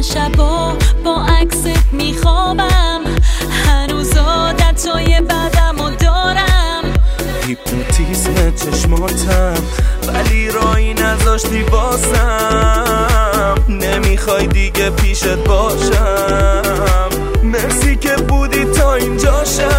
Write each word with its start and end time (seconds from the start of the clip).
من 0.00 0.06
شبا 0.06 0.76
با 1.04 1.24
عکست 1.24 1.68
میخوابم. 1.92 3.00
هنوز 3.66 4.16
عادتای 4.16 5.20
بدم 5.20 5.80
و 5.80 5.90
دارم. 5.90 6.82
هیپنوتیزم 7.46 8.50
چشماتم 8.50 9.54
ولی 10.08 10.50
رایی 10.50 10.94
نذاشتی 10.94 11.62
باسم 11.62 13.54
نمی‌خوای 13.68 14.46
دیگه 14.46 14.90
پیشت 14.90 15.36
باشم. 15.36 17.08
مرسی 17.42 17.96
که 17.96 18.16
بودی 18.16 18.64
تا 18.64 18.94
اینجا 18.94 19.44
شم 19.44 19.69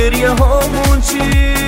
گریه 0.00 0.28
هامون 0.28 1.00
چی 1.00 1.59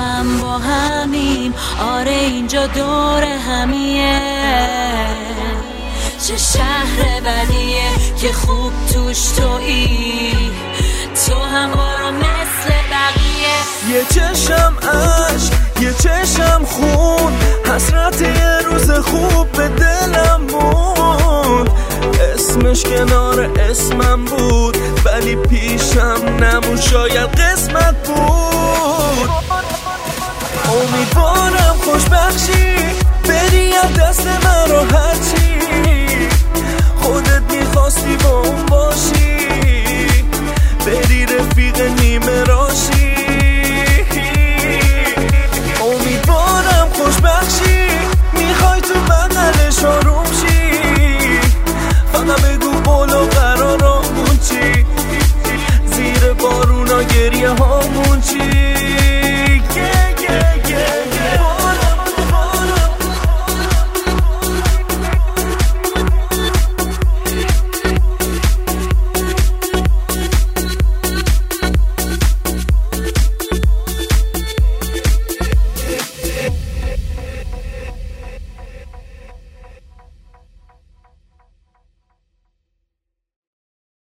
غم 0.00 0.38
با 0.38 0.58
همیم. 0.58 1.54
آره 1.80 2.10
اینجا 2.10 2.66
دور 2.66 3.22
همیه. 3.22 4.20
چه 6.26 6.36
شهر 6.36 7.20
بدیه 7.20 7.90
که 8.20 8.32
خوب 8.32 8.72
توش 8.92 9.18
تویی. 9.22 10.50
تو 11.26 11.34
هم 11.34 11.70
برو 11.70 12.10
مثل 12.12 12.74
بقیه. 12.90 13.58
یه 13.90 14.04
چشم 14.04 14.76
اش 14.88 15.50
یه 15.80 15.92
چشم 15.92 16.64
خون. 16.64 17.32
حسرت 17.74 18.20
یه 18.20 18.58
روز 18.64 18.90
خوب 18.90 19.52
به 19.52 19.68
دلم 19.68 20.40
موند. 20.50 21.70
اسمش 22.34 22.82
کنار 22.82 23.40
اسمم 23.70 24.24
بود 24.24 24.76
ولی 25.04 25.36
پیشم 25.36 26.20
نمون 26.40 26.80
شاید 26.80 27.30
امیدوارم 30.70 31.76
خوش 31.84 32.04
بخشی 32.04 32.74
بری 33.28 33.72
از 33.74 33.94
دست 33.94 34.26
من 34.26 34.70
رو 34.70 34.80
هرچی. 34.96 35.58
خودت 37.00 37.42
می‌خواستی 37.52 38.16
با 38.16 38.40
اون 38.40 38.66
باشی. 38.66 39.36
بری 40.86 41.26
رفیق 41.26 41.80
نیمه 42.00 42.44
راشی. 42.44 43.14
امیدوارم 45.82 46.88
خوش 46.92 47.16
بخشی 47.16 47.88
می‌خوای 48.32 48.80
تو 48.80 48.94
بغلش 48.94 49.84
آروم 49.84 50.24
شی. 50.24 50.80
فقط 52.12 52.40
بگو 52.40 52.70
بولو 52.70 53.26
قرارمون 53.26 54.38
چی. 54.48 54.86
زیر 55.86 56.32
بارونا 56.32 57.02
گریه 57.02 57.50
چی 57.50 57.69